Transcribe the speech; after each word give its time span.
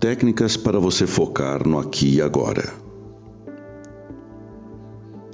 Técnicas 0.00 0.56
para 0.56 0.78
você 0.78 1.06
focar 1.06 1.68
no 1.68 1.78
aqui 1.78 2.14
e 2.14 2.22
agora. 2.22 2.72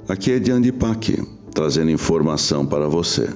Aqui 0.09 0.33
é 0.33 0.39
Diane 0.39 0.73
Pac, 0.73 1.25
trazendo 1.53 1.89
informação 1.89 2.65
para 2.65 2.85
você. 2.89 3.29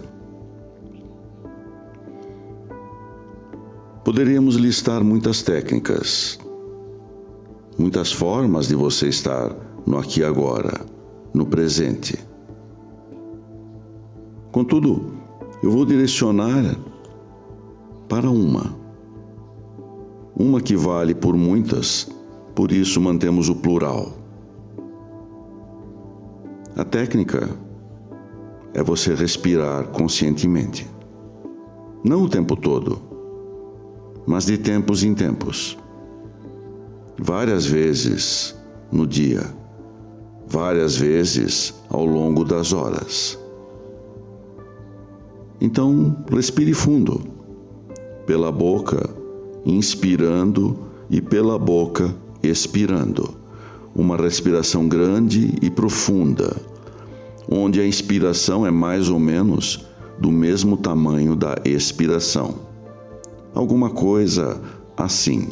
Poderíamos 4.03 4.55
listar 4.55 5.01
muitas 5.05 5.41
técnicas, 5.41 6.37
muitas 7.79 8.11
formas 8.11 8.67
de 8.67 8.75
você 8.75 9.07
estar 9.07 9.55
no 9.87 9.97
aqui 9.97 10.19
e 10.19 10.25
agora, 10.25 10.85
no 11.33 11.45
presente. 11.45 12.19
Contudo, 14.51 15.13
eu 15.63 15.71
vou 15.71 15.85
direcionar 15.85 16.75
para 18.09 18.29
uma 18.29 18.80
uma 20.41 20.59
que 20.59 20.75
vale 20.75 21.13
por 21.13 21.37
muitas, 21.37 22.09
por 22.55 22.71
isso 22.71 22.99
mantemos 22.99 23.47
o 23.47 23.55
plural. 23.55 24.11
A 26.75 26.83
técnica 26.83 27.47
é 28.73 28.81
você 28.81 29.13
respirar 29.13 29.89
conscientemente. 29.89 30.89
Não 32.03 32.23
o 32.23 32.29
tempo 32.29 32.55
todo, 32.55 32.99
mas 34.25 34.47
de 34.47 34.57
tempos 34.57 35.03
em 35.03 35.13
tempos. 35.13 35.77
Várias 37.19 37.67
vezes 37.67 38.55
no 38.91 39.05
dia, 39.05 39.43
várias 40.47 40.97
vezes 40.97 41.71
ao 41.87 42.03
longo 42.03 42.43
das 42.43 42.73
horas. 42.73 43.37
Então, 45.61 46.25
respire 46.31 46.73
fundo, 46.73 47.21
pela 48.25 48.51
boca 48.51 49.20
inspirando 49.65 50.77
e 51.09 51.21
pela 51.21 51.57
boca 51.57 52.13
expirando. 52.41 53.35
Uma 53.93 54.15
respiração 54.15 54.87
grande 54.87 55.53
e 55.61 55.69
profunda, 55.69 56.55
onde 57.49 57.81
a 57.81 57.85
inspiração 57.85 58.65
é 58.65 58.71
mais 58.71 59.09
ou 59.09 59.19
menos 59.19 59.85
do 60.17 60.31
mesmo 60.31 60.77
tamanho 60.77 61.35
da 61.35 61.57
expiração. 61.65 62.55
Alguma 63.53 63.89
coisa 63.89 64.61
assim. 64.95 65.49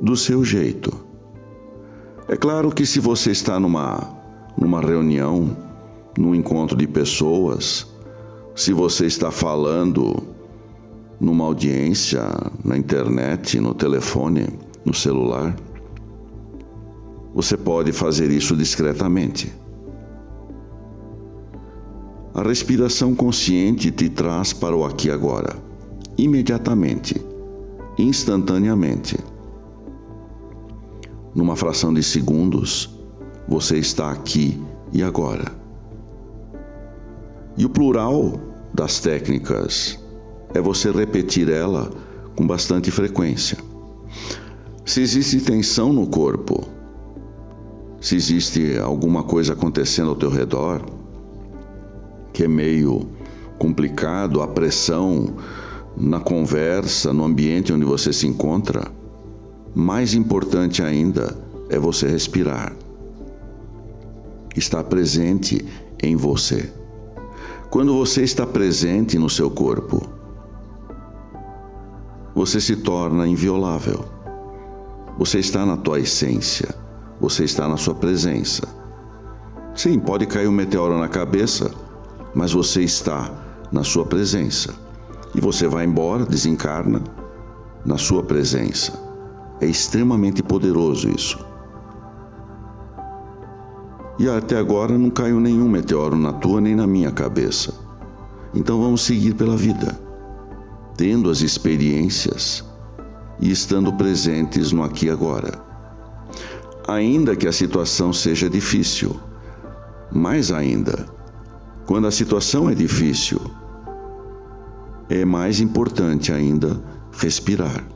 Do 0.00 0.16
seu 0.16 0.44
jeito. 0.44 0.92
É 2.28 2.36
claro 2.36 2.70
que 2.70 2.84
se 2.84 3.00
você 3.00 3.30
está 3.30 3.58
numa 3.58 4.19
numa 4.56 4.80
reunião, 4.80 5.56
num 6.18 6.34
encontro 6.34 6.76
de 6.76 6.86
pessoas, 6.86 7.86
se 8.54 8.72
você 8.72 9.06
está 9.06 9.30
falando 9.30 10.22
numa 11.20 11.44
audiência, 11.44 12.22
na 12.64 12.76
internet, 12.76 13.60
no 13.60 13.74
telefone, 13.74 14.48
no 14.84 14.94
celular, 14.94 15.54
você 17.34 17.56
pode 17.56 17.92
fazer 17.92 18.30
isso 18.30 18.56
discretamente. 18.56 19.52
A 22.34 22.42
respiração 22.42 23.14
consciente 23.14 23.90
te 23.90 24.08
traz 24.08 24.52
para 24.52 24.76
o 24.76 24.84
aqui 24.84 25.08
e 25.08 25.10
agora, 25.10 25.56
imediatamente, 26.16 27.14
instantaneamente. 27.98 29.18
Numa 31.34 31.54
fração 31.54 31.92
de 31.92 32.02
segundos, 32.02 32.99
você 33.50 33.78
está 33.78 34.12
aqui 34.12 34.62
e 34.92 35.02
agora. 35.02 35.52
E 37.58 37.64
o 37.66 37.68
plural 37.68 38.40
das 38.72 39.00
técnicas 39.00 39.98
é 40.54 40.60
você 40.60 40.92
repetir 40.92 41.50
ela 41.50 41.90
com 42.36 42.46
bastante 42.46 42.92
frequência. 42.92 43.58
Se 44.86 45.02
existe 45.02 45.40
tensão 45.40 45.92
no 45.92 46.06
corpo, 46.06 46.64
se 48.00 48.14
existe 48.14 48.78
alguma 48.78 49.24
coisa 49.24 49.54
acontecendo 49.54 50.10
ao 50.10 50.16
teu 50.16 50.30
redor 50.30 50.80
que 52.32 52.44
é 52.44 52.48
meio 52.48 53.08
complicado, 53.58 54.40
a 54.40 54.46
pressão 54.46 55.34
na 55.96 56.20
conversa, 56.20 57.12
no 57.12 57.24
ambiente 57.24 57.72
onde 57.72 57.84
você 57.84 58.12
se 58.12 58.28
encontra, 58.28 58.86
mais 59.74 60.14
importante 60.14 60.84
ainda 60.84 61.36
é 61.68 61.78
você 61.80 62.06
respirar 62.06 62.72
está 64.56 64.82
presente 64.82 65.64
em 66.02 66.16
você. 66.16 66.72
Quando 67.70 67.96
você 67.96 68.22
está 68.22 68.46
presente 68.46 69.18
no 69.18 69.30
seu 69.30 69.50
corpo, 69.50 70.02
você 72.34 72.60
se 72.60 72.76
torna 72.76 73.28
inviolável. 73.28 74.04
Você 75.18 75.38
está 75.38 75.66
na 75.66 75.76
tua 75.76 76.00
essência, 76.00 76.74
você 77.20 77.44
está 77.44 77.68
na 77.68 77.76
sua 77.76 77.94
presença. 77.94 78.62
Sim, 79.74 79.98
pode 79.98 80.26
cair 80.26 80.48
um 80.48 80.52
meteoro 80.52 80.98
na 80.98 81.08
cabeça, 81.08 81.70
mas 82.34 82.52
você 82.52 82.82
está 82.82 83.30
na 83.70 83.84
sua 83.84 84.06
presença. 84.06 84.74
E 85.34 85.40
você 85.40 85.68
vai 85.68 85.84
embora, 85.84 86.24
desencarna 86.24 87.02
na 87.84 87.98
sua 87.98 88.22
presença. 88.22 88.98
É 89.60 89.66
extremamente 89.66 90.42
poderoso 90.42 91.08
isso. 91.08 91.49
E 94.20 94.28
até 94.28 94.58
agora 94.58 94.98
não 94.98 95.08
caiu 95.08 95.40
nenhum 95.40 95.66
meteoro 95.66 96.14
na 96.14 96.30
tua 96.30 96.60
nem 96.60 96.74
na 96.74 96.86
minha 96.86 97.10
cabeça. 97.10 97.72
Então 98.54 98.78
vamos 98.78 99.00
seguir 99.00 99.32
pela 99.32 99.56
vida, 99.56 99.98
tendo 100.94 101.30
as 101.30 101.40
experiências 101.40 102.62
e 103.40 103.50
estando 103.50 103.90
presentes 103.94 104.72
no 104.72 104.82
aqui 104.82 105.06
e 105.06 105.10
agora. 105.10 105.58
Ainda 106.86 107.34
que 107.34 107.48
a 107.48 107.52
situação 107.52 108.12
seja 108.12 108.50
difícil, 108.50 109.18
mais 110.12 110.52
ainda, 110.52 111.06
quando 111.86 112.06
a 112.06 112.10
situação 112.10 112.68
é 112.68 112.74
difícil, 112.74 113.40
é 115.08 115.24
mais 115.24 115.60
importante 115.60 116.30
ainda 116.30 116.78
respirar. 117.10 117.86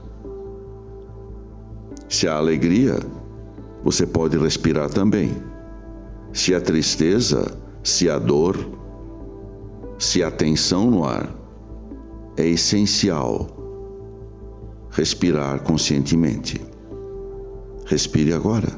Se 2.08 2.26
há 2.26 2.36
alegria, 2.36 2.98
você 3.84 4.06
pode 4.06 4.38
respirar 4.38 4.88
também 4.88 5.52
se 6.34 6.52
a 6.52 6.60
tristeza, 6.60 7.56
se 7.84 8.10
a 8.10 8.18
dor, 8.18 8.56
se 9.98 10.20
a 10.20 10.32
tensão 10.32 10.90
no 10.90 11.04
ar, 11.04 11.32
é 12.36 12.44
essencial 12.44 13.46
respirar 14.90 15.62
conscientemente. 15.62 16.60
Respire 17.86 18.32
agora. 18.32 18.68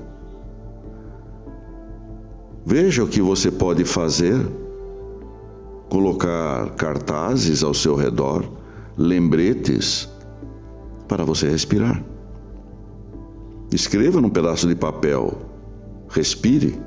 Veja 2.67 3.03
o 3.03 3.09
que 3.09 3.23
você 3.23 3.51
pode 3.51 3.85
fazer. 3.85 4.37
Colocar 5.89 6.75
cartazes 6.75 7.63
ao 7.63 7.73
seu 7.73 7.95
redor, 7.95 8.45
lembretes 8.99 10.09
para 11.09 11.25
você 11.25 11.49
respirar. 11.49 12.05
Escreva 13.73 14.21
num 14.21 14.29
pedaço 14.29 14.69
de 14.69 14.75
papel. 14.75 15.39
Respire. 16.11 16.79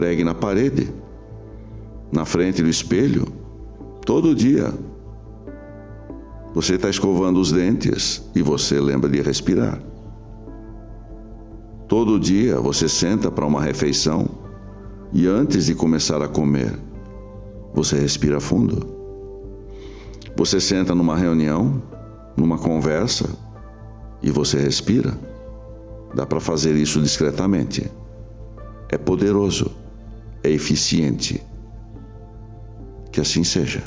Pregue 0.00 0.24
na 0.24 0.34
parede, 0.34 0.90
na 2.10 2.24
frente 2.24 2.62
do 2.62 2.70
espelho, 2.70 3.26
todo 4.06 4.34
dia. 4.34 4.72
Você 6.54 6.76
está 6.76 6.88
escovando 6.88 7.38
os 7.38 7.52
dentes 7.52 8.24
e 8.34 8.40
você 8.40 8.80
lembra 8.80 9.10
de 9.10 9.20
respirar. 9.20 9.78
Todo 11.86 12.18
dia 12.18 12.58
você 12.58 12.88
senta 12.88 13.30
para 13.30 13.44
uma 13.44 13.60
refeição 13.60 14.26
e 15.12 15.26
antes 15.26 15.66
de 15.66 15.74
começar 15.74 16.22
a 16.22 16.28
comer, 16.28 16.72
você 17.74 17.98
respira 17.98 18.40
fundo. 18.40 18.86
Você 20.34 20.62
senta 20.62 20.94
numa 20.94 21.14
reunião, 21.14 21.82
numa 22.38 22.56
conversa 22.56 23.28
e 24.22 24.30
você 24.30 24.58
respira. 24.58 25.12
Dá 26.14 26.24
para 26.24 26.40
fazer 26.40 26.74
isso 26.74 27.02
discretamente. 27.02 27.86
É 28.88 28.96
poderoso 28.96 29.78
é 30.42 30.50
eficiente. 30.50 31.42
Que 33.12 33.20
assim 33.20 33.44
seja. 33.44 33.82